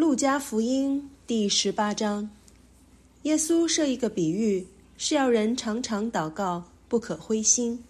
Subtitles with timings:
[0.00, 2.30] 路加福音第十八章，
[3.24, 7.84] 耶稣设一个比喻，是要人常常祷告，不可灰心。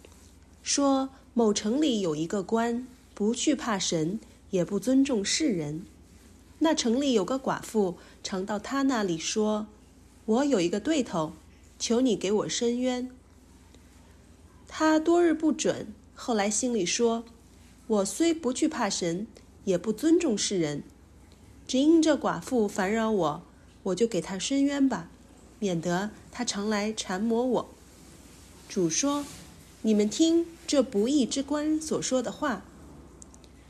[0.61, 4.19] 说某城里有一个官，不惧怕神，
[4.49, 5.85] 也不尊重世人。
[6.59, 9.67] 那城里有个寡妇，常到他那里说
[10.27, 11.31] ：“我有一个对头，
[11.79, 13.09] 求你给我伸冤。”
[14.67, 17.23] 他多日不准，后来心里说
[17.87, 19.25] ：“我虽不惧怕神，
[19.63, 20.83] 也不尊重世人。”
[21.71, 23.43] 只因这寡妇烦扰我，
[23.83, 25.07] 我就给她伸冤吧，
[25.57, 27.69] 免得她常来缠磨我。
[28.67, 29.23] 主说
[29.83, 32.65] ：“你们听这不义之官所说的话。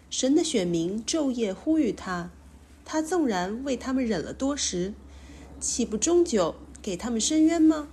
[0.09, 2.31] 神的选民昼夜呼吁他，
[2.83, 4.95] 他纵然为他们忍了多时，
[5.59, 7.87] 岂不终究给他们伸冤吗？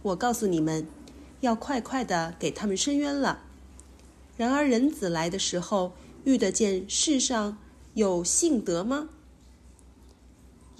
[0.00, 0.86] 我告诉你们，
[1.42, 3.42] 要快快的给他们伸冤了。
[4.38, 5.92] 然而人子来的时候，
[6.24, 7.58] 遇得见世上。”
[7.94, 9.08] 有信德吗？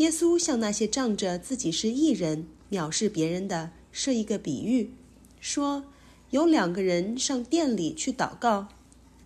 [0.01, 4.95] 耶稣向那些仗着自己是异人、藐视别人的设一个比喻，
[5.43, 5.85] 说：
[6.31, 8.69] 有两个人上殿里去祷告，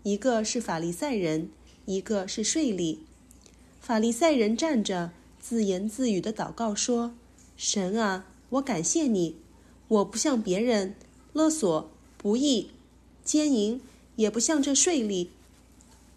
[0.02, 1.48] 一个是法利赛人，
[1.86, 2.98] 一个是税吏。
[3.80, 7.14] 法利赛人站着，自言自语的祷告说
[7.56, 9.36] ：“神啊，我感谢你，
[9.86, 10.96] 我不像别人
[11.32, 12.70] 勒索、不义、
[13.24, 13.80] 奸淫，
[14.16, 15.28] 也不像这税吏。”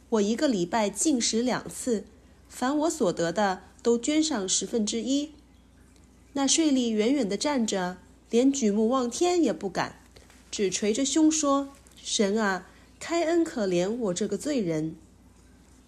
[0.10, 2.06] 我一个礼拜进食两次，
[2.50, 5.30] 凡我所得的都捐上十分之一。
[6.34, 7.96] 那税吏远远的站着，
[8.30, 10.02] 连举目望天也不敢，
[10.52, 12.68] 只捶着胸说：“神啊，
[13.00, 14.98] 开恩可怜我这个罪人。”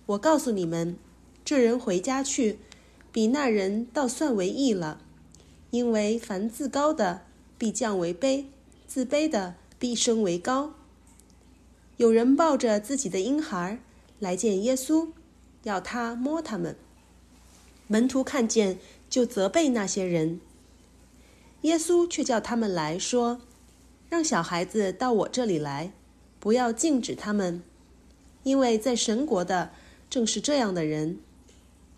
[0.07, 0.95] 我告诉你们，
[1.43, 2.59] 这人回家去，
[3.11, 5.01] 比那人倒算为义了，
[5.71, 7.23] 因为凡自高的
[7.57, 8.45] 必降为卑，
[8.87, 10.73] 自卑的必升为高。
[11.97, 13.81] 有人抱着自己的婴孩。
[14.19, 15.09] 来见耶稣，
[15.63, 16.77] 要他摸他们。
[17.91, 18.77] 门徒看见，
[19.09, 20.39] 就责备那些人。
[21.61, 23.41] 耶稣却叫他们来说
[24.09, 25.91] ：“让小孩子到我这里来，
[26.39, 27.63] 不要禁止他们，
[28.43, 29.71] 因为在神国的
[30.07, 31.17] 正是这样的人。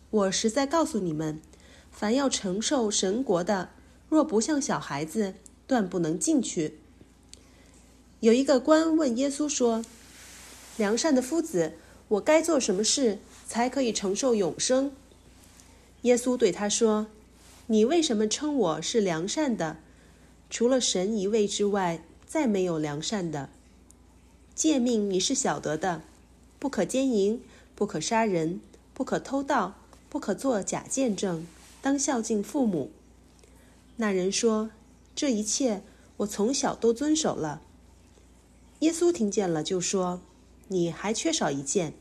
[0.10, 1.42] 我实在告诉你们，
[1.92, 3.72] 凡要承受神国的，
[4.08, 5.36] 若不像小孩子，
[5.68, 6.80] 断不能进去。”
[8.22, 9.84] 有一个官问耶稣说
[10.78, 11.74] ：“良善的夫子。”
[12.12, 14.92] 我该做什么事才可以承受永生？
[16.04, 17.08] 耶稣对他说
[17.68, 19.78] ：“你为什么称我是良善的？
[20.50, 23.50] 除了神一位之外，再没有良善的。
[24.56, 26.02] 诫命你是晓得的：
[26.58, 27.40] 不可奸淫，
[27.76, 28.60] 不可杀人，
[28.96, 29.76] 不可偷盗，
[30.10, 31.46] 不可作假见证，
[31.84, 32.90] 当孝敬父母。”
[33.98, 34.72] 那人说
[35.16, 35.84] ：“这一切
[36.18, 37.62] 我从小都遵守了。”
[38.80, 40.20] 耶稣听见了，就说
[40.70, 41.94] ：“你还缺少一件。”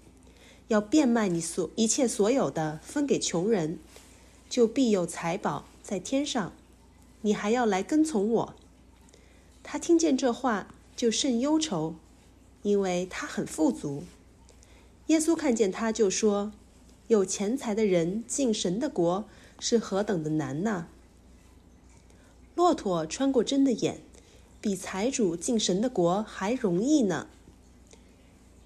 [0.69, 3.81] 要变卖你所一切所有的，分给穷人，
[4.51, 6.53] 就必有财宝在天上。
[7.23, 8.55] 你还要来跟从我。
[9.63, 11.95] 他听见这话，就甚忧愁，
[12.63, 14.05] 因为他很富足。
[15.07, 16.53] 耶稣看见他，就说
[17.09, 19.25] ：“有钱财的人进神的国
[19.59, 20.89] 是何等的难呐！
[22.55, 24.03] 骆驼穿过针的眼，
[24.61, 27.29] 比财主进神的国还容易呢。”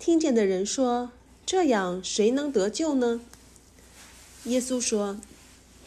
[0.01, 1.13] 听见的人说。
[1.47, 3.21] 这样谁能得救呢？
[4.45, 5.19] 耶稣说：“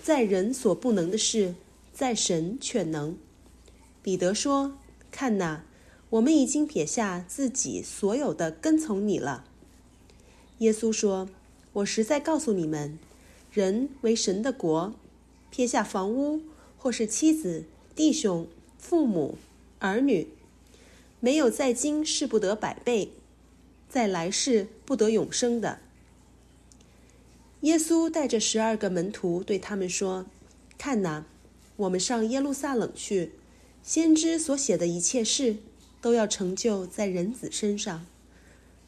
[0.07, 1.53] 在人所不能的事，
[1.91, 3.17] 在神却能。”
[4.01, 4.77] 彼得说
[5.11, 5.65] ：“看哪，
[6.11, 9.43] 我们已经撇下自己所有的，跟从你了。”
[10.59, 11.27] 耶稣说
[11.73, 12.97] ：“我实在告诉你们，
[13.51, 14.93] 人为神的国，
[15.49, 16.39] 撇下房屋，
[16.77, 18.47] 或是妻子、弟兄、
[18.79, 19.37] 父母、
[19.79, 20.29] 儿女，
[21.19, 23.11] 没有在今世不得百倍。”
[23.89, 25.79] 在来世不得永生的。
[27.61, 30.27] 耶稣带着十二个门徒对他们说
[30.77, 31.25] ：“看哪，
[31.75, 33.31] 我们上耶路撒冷去，
[33.81, 35.57] 先知所写的一切事
[35.99, 38.05] 都要成就在人子身上。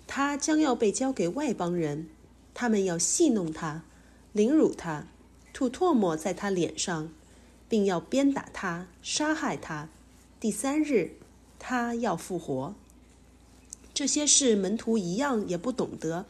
[0.05, 2.07] 他将要被交给外邦人，
[2.53, 3.83] 他们要戏弄他，
[4.33, 5.07] 凌辱他，
[5.51, 7.11] 吐唾沫在他脸上，
[7.67, 9.89] 并要鞭打他，杀害他。
[10.39, 11.15] 第三日，
[11.57, 12.75] 他要复活。”
[13.95, 16.25] 这些事门徒一样也不懂得，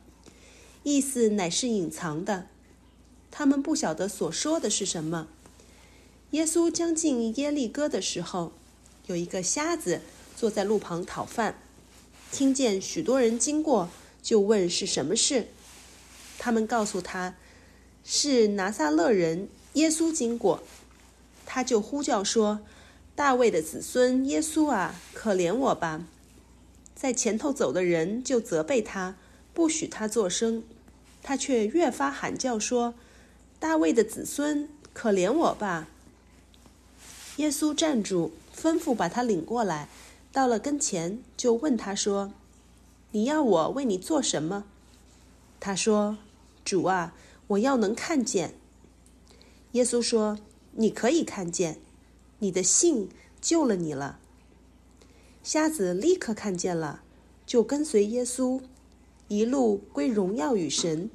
[0.89, 2.47] 意思乃是隐藏的，
[3.29, 5.27] 他们不晓得所说的是什么。
[6.31, 8.51] 耶稣将近耶利哥的时候，
[9.05, 10.01] 有一个瞎子
[10.35, 11.59] 坐在路旁讨饭，
[12.31, 13.89] 听见许多人经过，
[14.23, 15.49] 就问是什么事。
[16.39, 17.35] 他们告诉他，
[18.03, 20.63] 是拿撒勒人耶稣经过，
[21.45, 22.61] 他就呼叫说
[23.15, 26.03] ：“大卫的子孙耶稣啊，可怜我吧！”
[26.95, 29.15] 在前头走的人就责备他，
[29.53, 30.63] 不许他作声，
[31.21, 32.93] 他却越发喊叫说
[33.59, 35.87] ：“大卫的子孙，可怜我吧！”
[37.37, 39.87] 耶稣站住，吩咐把他领过来，
[40.31, 42.31] 到了跟前，就问他说
[43.11, 44.65] ：“你要我为你做什么？”
[45.59, 46.17] 他说
[46.65, 47.13] ：“主啊，
[47.47, 48.55] 我要能看见。”
[49.73, 50.39] 耶稣说
[50.73, 51.79] ：“你可以看见，
[52.39, 54.19] 你的信救了你了。”
[55.43, 57.01] 瞎子立刻看见了，
[57.45, 58.61] 就跟随耶稣，
[59.29, 61.07] 一路归荣耀与神。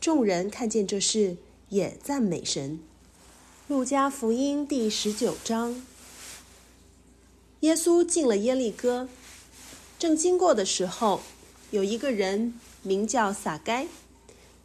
[0.00, 1.36] 众人看见这事，
[1.68, 2.80] 也赞美神。
[3.68, 5.82] 路加福音第十九章。
[7.60, 9.10] 耶稣进了耶利哥，
[9.98, 11.20] 正经过的时候，
[11.70, 13.86] 有一个人名叫撒该，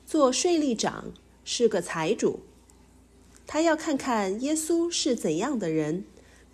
[0.07, 1.11] 做税吏长，
[1.43, 2.39] 是个财主。
[3.45, 6.05] 他要看看耶稣是怎样的人，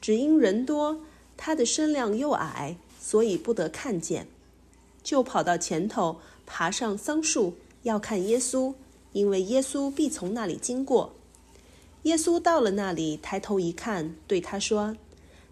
[0.01, 1.01] 只因人多。
[1.39, 4.25] 他的身量又矮，所以不得看见，
[5.07, 8.73] 就跑到前头，爬上桑树，要看耶稣，
[9.13, 11.13] 因为耶稣必从那里经过。
[12.03, 14.97] 耶稣到了那里，抬头一看，对他说：“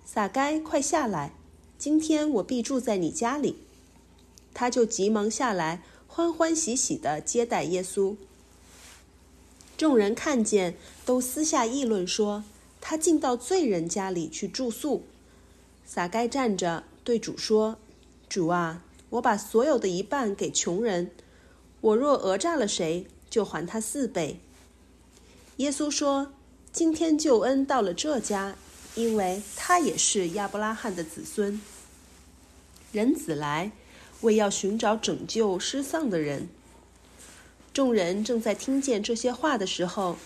[0.03, 1.31] 撒该，快下来，
[1.77, 3.55] 今天我必住在你家里。”
[4.53, 8.17] 他就急忙下来，欢欢喜喜地接待耶稣。
[9.77, 10.75] 众人看见，
[11.05, 12.43] 都私下议论说
[12.81, 15.03] ：“他进到罪人家里去住宿。”
[15.87, 17.77] 撒该站着对主说
[18.27, 18.83] ：“主啊，
[19.15, 21.12] 我把所有的一半给穷人，
[21.81, 24.39] 我若讹诈了谁，就还他四倍。”
[25.57, 26.33] 耶稣说
[26.73, 28.56] ：“今天救恩到了这家，
[28.95, 31.62] 因为他也是亚伯拉罕的子孙。
[32.91, 33.71] 人子来，
[34.21, 36.50] 为要寻找拯救失丧的人。”
[37.73, 40.17] 众人正在听见这些话的时候。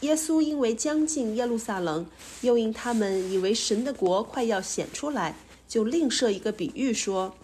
[0.00, 2.04] 耶稣因为将近耶路撒冷，
[2.42, 5.34] 又因他们以为神的国快要显出来，
[5.66, 7.34] 就另设一个比喻说：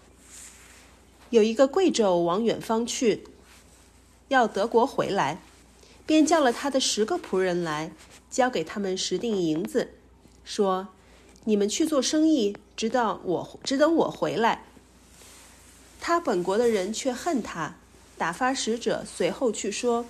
[1.31, 3.23] 有一个贵胄往远方去，
[4.27, 5.41] 要德国回来，
[6.05, 7.91] 便叫了他的十个仆人来，
[8.29, 9.91] 交给他们十锭银子，
[10.43, 10.89] 说
[11.45, 14.65] ：“你们去做生意，直到我只等我回来。”
[16.01, 17.77] 他本国的人却恨他，
[18.17, 20.05] 打发使者随后去说。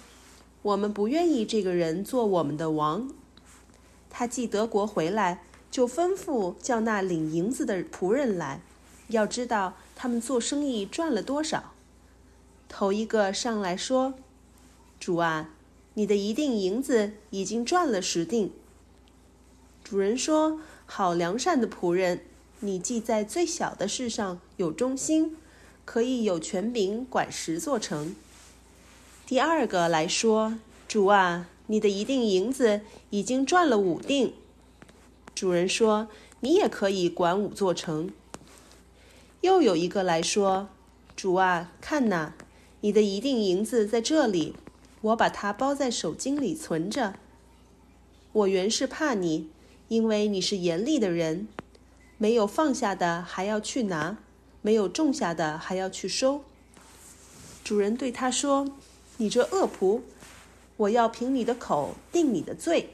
[0.64, 3.12] 我们不愿意这个人做我们的王。
[4.10, 8.62] 他既德国回来，就吩咐叫那领银子的仆人来，
[9.08, 11.74] 要知道他们做生意赚了多少。
[12.68, 14.16] 头一个上来说
[15.00, 15.52] ：“主啊，
[15.94, 18.52] 你的一锭银子已经赚了十锭。”
[19.86, 22.22] 主人说：“好良善的仆人，
[22.62, 25.38] 你既在最小的事上有忠心，
[25.86, 28.16] 可以有权柄管十座城。”
[29.28, 30.58] 第二个来说
[30.90, 32.82] ：“主啊，你的一锭银子
[33.12, 34.34] 已经赚了五锭。”
[35.36, 36.08] 主人说
[36.42, 38.12] ：“你也可以管五座城。”
[39.42, 40.70] 又有一个来说
[41.16, 42.34] ：“主啊，看呐，
[42.82, 44.56] 你的一锭银子在这里，
[45.02, 47.16] 我把它包在手巾里存着。
[48.32, 49.50] 我原是怕你，
[49.88, 51.48] 因为你是严厉的人，
[52.18, 54.18] 没有放下的还要去拿，
[54.62, 56.42] 没有种下的还要去收。”
[57.64, 58.68] 主人对他说。
[59.18, 60.02] 你这恶仆，
[60.78, 62.90] 我要凭你的口定你的罪。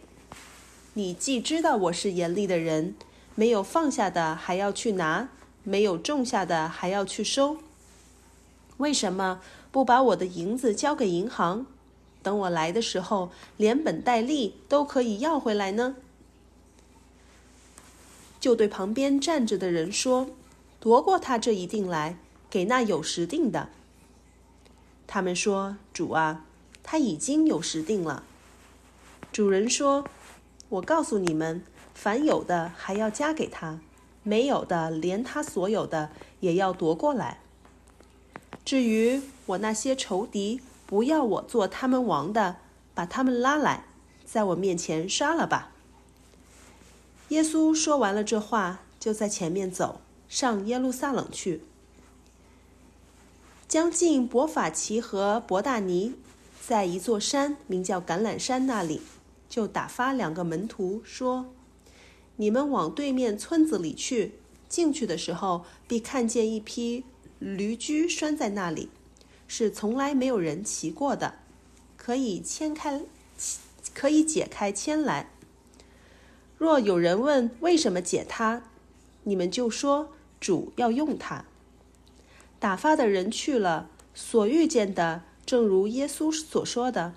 [0.94, 2.96] 你既知道我是严厉的人，
[3.34, 5.30] 没有放下的还要去拿，
[5.68, 7.58] 没有种下的还要去收。
[8.78, 11.66] 为什么不把我的银子交给银行，
[12.24, 15.98] 等我来的时候连本带利都可以要回来呢？
[18.40, 20.30] 就对旁边站着的人说
[20.80, 22.18] ：“夺过他这一锭来，
[22.50, 23.68] 给那有十锭的。”
[25.06, 26.46] 他们说：“主啊，
[26.82, 28.24] 他已经有十锭了。”
[29.34, 30.06] 主人说
[30.70, 31.62] ：“我告诉你们，
[31.94, 33.80] 凡有的还要加给他，
[34.28, 36.10] 没有的连他所有的
[36.42, 37.40] 也要夺过来。
[38.66, 42.58] 至于我那些仇敌，不要我做他们王的，
[42.94, 43.86] 把他们拉来，
[44.26, 45.72] 在我面前杀了吧。”
[47.30, 51.62] 耶稣说完了这话，就在前面走上耶路撒冷去。
[53.70, 56.16] 将近伯法奇和伯大尼，
[56.66, 59.02] 在一座山名叫橄榄山那里，
[59.48, 61.54] 就打发两个门徒说
[62.38, 64.34] ：“你们往对面村子里去，
[64.68, 67.04] 进去的时候必看见一匹
[67.40, 68.90] 驴驹拴在那里，
[69.48, 71.36] 是从来没有人骑过的，
[71.96, 73.02] 可以牵开，
[73.94, 75.30] 可以解开牵来。
[76.58, 78.64] 若有人问为什么解它，
[79.24, 81.46] 你们就说主要用它。”
[82.60, 87.14] 打发的人去了，所遇见的正如耶稣所说的。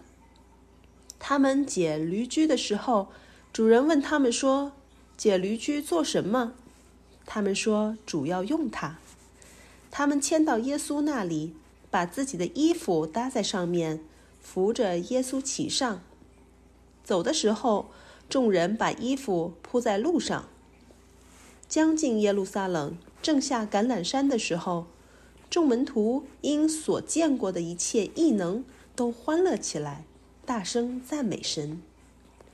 [1.19, 3.09] 他们解驴驹的时候，
[3.53, 4.73] 主人问他们说
[5.21, 6.55] ：“解驴驹做什么？”
[7.27, 8.97] 他们说：“主要用它。”
[9.93, 11.53] 他们牵到耶稣那里，
[11.91, 14.01] 把自己的衣服搭在上面，
[14.41, 16.01] 扶着耶稣骑上。
[17.05, 17.91] 走的时候，
[18.31, 20.49] 众人把衣服铺在路上。
[21.69, 24.87] 将近耶路撒冷，正下橄榄山的时候，
[25.51, 28.65] 众门徒因所见过的一切异能，
[28.97, 30.05] 都欢乐起来，
[30.47, 31.83] 大声赞美神，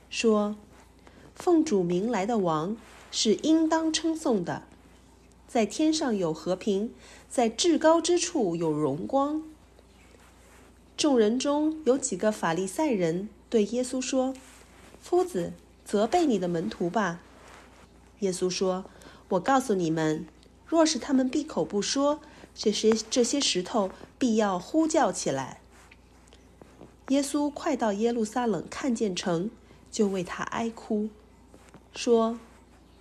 [0.09, 0.57] 说
[1.37, 2.75] ：“奉主名来的王
[3.09, 4.63] 是应当称颂的，
[5.47, 6.93] 在天上有和平，
[7.29, 9.41] 在至高之处有荣光。”
[10.97, 14.33] 众人中有几个法利赛人对耶稣说
[14.99, 15.53] ：“夫子，
[15.85, 17.21] 责备你的门徒吧。”
[18.19, 18.83] 耶稣说。
[19.31, 20.25] 我告诉你们，
[20.65, 22.21] 若是他们闭口不说，
[22.55, 25.59] 这些这些石头必要呼叫起来。
[27.09, 29.51] 耶稣快到耶路撒冷，看见城，
[29.91, 31.09] 就为他哀哭，
[31.97, 32.37] 说：“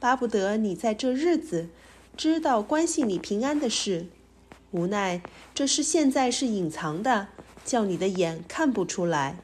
[0.00, 1.68] 巴不得你在这日子
[2.16, 4.06] 知道关系你平安的事，
[4.70, 5.20] 无奈
[5.54, 7.28] 这事现在是隐藏的，
[7.62, 9.38] 叫你的眼看不出来。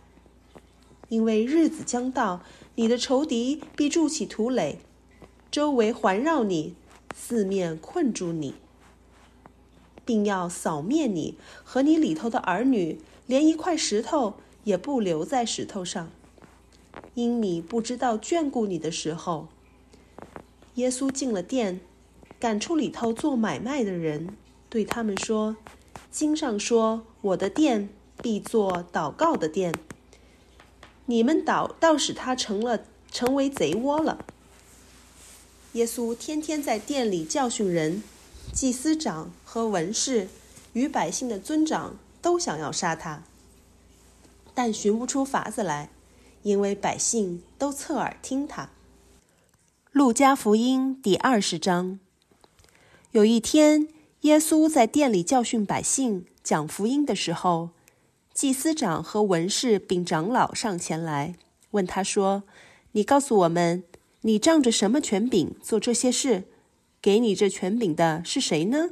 [1.11, 2.41] 因为日子将到，
[2.77, 4.79] 你的仇敌必筑起土垒。”
[5.53, 6.75] 周围环绕你，
[7.15, 8.55] 四面困住你，
[10.07, 16.11] 并要扫灭你和你里头的儿女，连一块石头也不留在石头上，
[17.15, 19.49] 因你不知道眷顾你的时候。
[20.75, 21.81] 耶稣进了店，
[22.41, 24.37] 赶出里头做买卖的人，
[24.71, 25.57] 对他们说
[26.11, 27.91] ：“经上说，我的店
[28.23, 29.75] 必做祷告的店。
[31.07, 34.25] 你们倒倒使他成了成为贼窝了。”
[35.75, 38.03] 耶稣天天在店里教训人，
[38.53, 40.29] 祭司长和文士
[40.73, 43.23] 与百姓的尊长都想要杀他，
[44.55, 45.91] 但寻不出法子来，
[46.43, 48.71] 因为百姓都侧耳听他。
[49.93, 51.99] 路加福音第二十章。
[53.13, 53.89] 有一天，
[54.23, 57.71] 耶稣在店里教训百姓、讲福音的时候，
[58.33, 61.35] 祭司长和文士并长老上前来，
[61.73, 62.43] 问他说
[62.93, 63.85] ：“你告诉我们。”
[64.25, 66.45] 你仗着什么权柄做这些事？
[67.01, 68.91] 给你这权柄的是谁呢？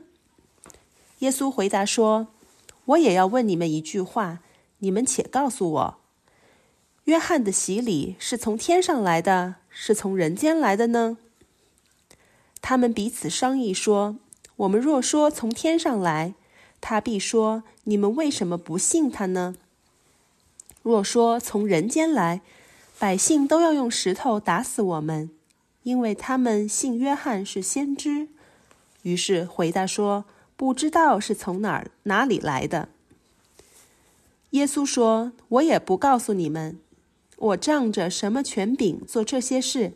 [1.20, 2.26] 耶稣回答说
[2.86, 4.40] ：“我也要问你们一句话，
[4.78, 5.99] 你们且告诉我：
[7.10, 11.18] 约翰的洗礼是从天上来的，是从人间来的呢？”
[12.62, 14.16] 他们彼此商议说
[14.54, 16.34] ：“我们若说从天上来，
[16.80, 19.56] 他必说：你们为什么不信他呢？
[20.84, 22.42] 若说从人间来，”
[23.00, 25.30] 百姓都要用石头打死我们，
[25.82, 28.28] 因为他们信约翰是先知。
[29.02, 30.26] 于是回答说
[30.56, 32.88] ：“不知道是从哪儿哪里来的。”
[34.50, 36.78] 耶稣说：“我也不告诉你们，
[37.40, 39.92] 我仗着什么权柄做这些事。”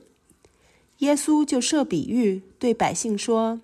[0.99, 3.61] 耶稣就设比喻对百姓说：“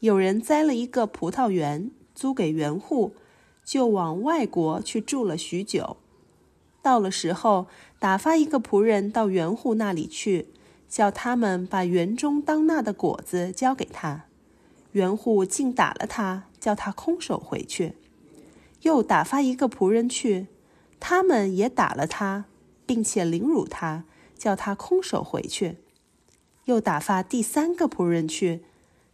[0.00, 3.14] 有人栽了一个葡萄园，租给园户，
[3.64, 5.96] 就往外国去住了许久。”
[6.82, 7.66] 到了时候，
[7.98, 10.46] 打发一个仆人到园户那里去，
[10.88, 14.24] 叫他们把园中当纳的果子交给他。
[14.92, 17.92] 园户竟打了他，叫他空手回去。
[18.82, 20.46] 又打发一个仆人去，
[20.98, 22.46] 他们也打了他，
[22.90, 24.02] 并且凌辱他，
[24.36, 25.76] 叫他空手回去。
[26.64, 28.64] 又打发第三个仆人去，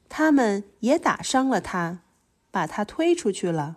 [0.08, 1.98] 他们也打伤了他，
[2.50, 3.76] 把他推出去了。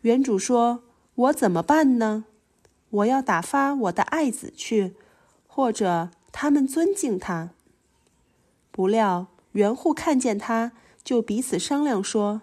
[0.00, 0.82] 园主说
[1.14, 2.24] ：“我怎么办呢？”
[2.90, 4.96] 我要打发我的爱子去，
[5.46, 7.50] 或者他们尊敬他。
[8.72, 10.72] 不料园户看见他，
[11.04, 12.42] 就彼此商量说：“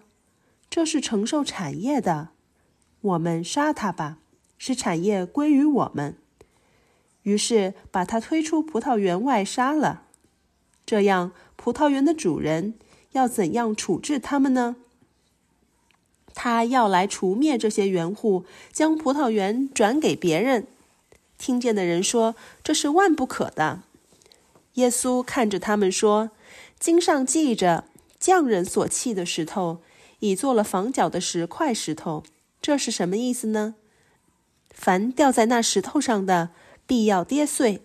[0.72, 2.30] 这是承受产业的，
[3.02, 4.20] 我们杀他吧，
[4.58, 6.16] 使产业归于我们。”
[7.24, 10.04] 于是把他推出葡萄园外杀了。
[10.86, 12.76] 这样，葡萄园的主人
[13.12, 14.76] 要怎样处置他们呢？
[16.36, 20.68] 他要来除灭这些园户，将葡萄园转给别人。
[21.38, 23.84] 听见的人说：“这是万不可的。”
[24.76, 26.32] 耶稣看着他们说
[26.80, 27.86] ：“经上记着，
[28.20, 29.82] 匠人所弃的石头，
[30.20, 32.24] 已做了房角的石块石头。
[32.62, 33.76] 这是什么意思呢？
[34.72, 36.50] 凡掉在那石头上的，
[36.94, 37.80] 必要跌碎；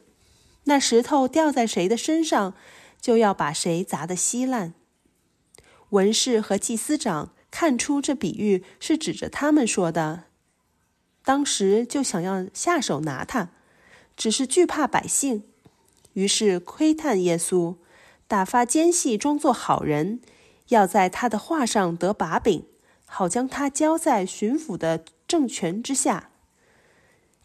[0.64, 2.52] 那石头掉在谁的身上，
[3.00, 4.74] 就要把谁砸得稀烂。
[5.88, 10.24] 文士和祭司长。”看出这比喻是指着他们说的，
[11.24, 13.48] 当时就想要下手拿他，
[14.14, 15.44] 只是惧怕百姓，
[16.12, 17.76] 于是窥探耶稣，
[18.26, 20.20] 打发奸细装作好人，
[20.68, 22.66] 要在他的话上得把柄，
[23.06, 26.27] 好将他交在巡抚的政权之下。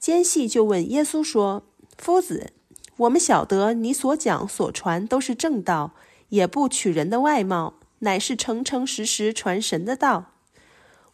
[0.03, 1.63] 奸细就问耶稣说
[1.97, 2.51] ：“夫子，
[2.97, 5.93] 我们晓得你所讲所传都是正道，
[6.27, 10.33] 也不取人的外貌。”乃是诚诚实实传神的道。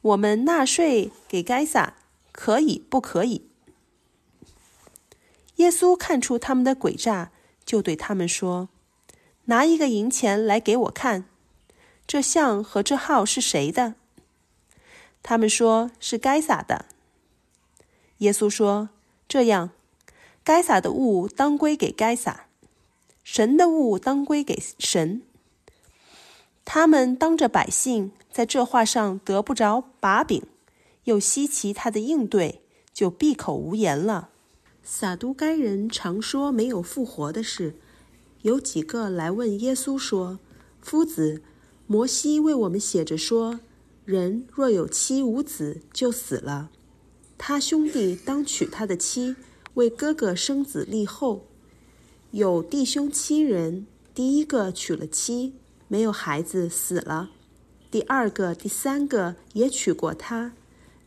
[0.02, 1.98] 我们纳税给该撒，
[2.32, 3.46] 可以不可以？
[5.58, 7.30] 耶稣看出他们的诡诈，
[7.64, 8.70] 就对他们说
[9.46, 11.26] ：“拿一个银钱来给我看，
[12.08, 13.94] 这像和这号是谁的？”
[15.22, 16.86] 他们说是该撒的。
[18.20, 18.90] 耶稣说
[19.28, 19.72] ：“这样，
[20.44, 22.46] 该撒的物当归给该撒，
[23.24, 25.22] 神的物当归给神。”
[26.64, 30.44] 他们当着百姓在这话上得不着把柄，
[31.06, 32.62] 又稀奇他的应对，
[32.94, 34.30] 就闭口无言了。
[34.84, 37.76] 撒都该人常说没有复活的事，
[38.44, 40.40] 有几个来问耶稣说
[40.82, 41.42] ：“夫子，
[41.88, 43.60] 摩西为我们写着说，
[44.06, 46.70] 人若有妻无子就死了，
[47.40, 49.36] 他兄弟当娶他的妻，
[49.74, 51.48] 为哥哥生子立后。
[52.30, 55.56] 有弟兄七人，第一个娶了妻。”
[55.92, 57.32] 没有孩子死了，
[57.90, 60.54] 第二个、第三个也娶过她，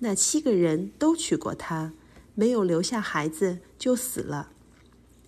[0.00, 1.92] 那七个人都娶过她，
[2.34, 4.50] 没有留下孩子就死了。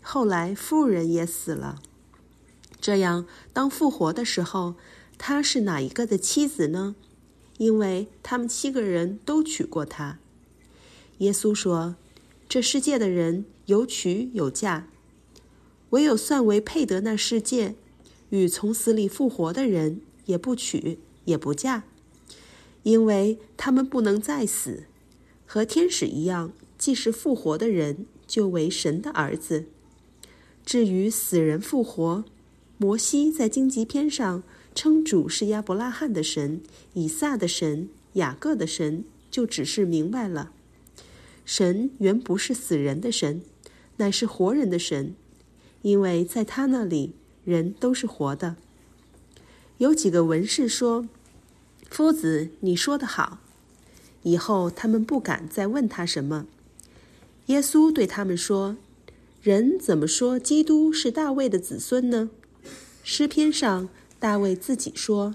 [0.02, 1.80] 后来妇人也死了。
[2.80, 4.74] 这样，当复活的时候，
[5.18, 6.96] 她是哪一个的妻子呢？
[7.58, 10.18] 因为他们七个人都娶过她。
[11.18, 11.96] 耶稣说
[12.48, 14.88] ：“这世界的人有娶有嫁，
[15.90, 17.74] 唯有算为配得那世界。”
[18.30, 21.84] 与从死里复活的人也不娶也不嫁，
[22.82, 24.84] 因为他们不能再死，
[25.46, 26.52] 和天使一样。
[26.76, 29.66] 既是复活的人，就为神的儿子。
[30.66, 32.24] 至于死人复活，
[32.76, 34.42] 摩西在荆棘篇上
[34.74, 36.60] 称主是亚伯拉罕的神、
[36.94, 40.50] 以撒的神、雅各的神，就只是明白了，
[41.44, 43.42] 神原不是死人的神，
[43.96, 45.14] 乃是活人的神，
[45.82, 47.14] 因为在他那里。
[47.44, 48.56] 人都是活的。
[49.76, 51.06] 有几个文士说
[51.90, 53.38] ：“夫子，你说的好。”
[54.24, 56.46] 以后他们不敢再问他什么。
[57.48, 58.78] 耶稣对他们说
[59.42, 62.30] ：“人怎么说基督是大卫的子孙呢？
[63.02, 65.34] 诗篇上大卫自己说：‘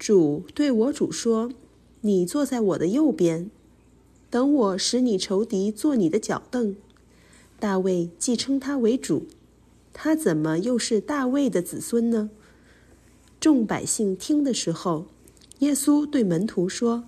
[0.00, 1.52] 主对我主说，
[2.00, 3.50] 你坐在我的右边，
[4.30, 6.76] 等我使你仇敌坐你的脚凳。’
[7.60, 9.26] 大卫既称他为主。”
[9.92, 12.30] 他怎么又是大卫的子孙呢？
[13.40, 15.06] 众百姓听的时候，
[15.58, 17.04] 耶稣对门徒说：“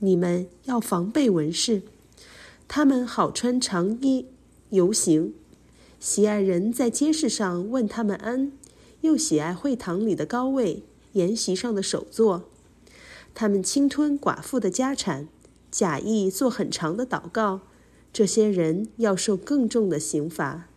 [0.00, 1.82] 你们要防备文士，
[2.66, 4.26] 他们好穿长衣
[4.70, 5.32] 游行，
[5.98, 8.52] 喜爱人在街市上问他们安，
[9.02, 10.82] 又喜爱会堂里的高位、
[11.12, 12.44] 筵席上的首座。
[13.34, 15.28] 他们侵吞寡妇的家产，
[15.70, 17.60] 假意做很长的祷告。
[18.12, 20.69] 这些人要受更重的刑罚。”